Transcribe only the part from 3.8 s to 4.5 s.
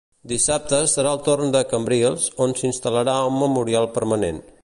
permanent.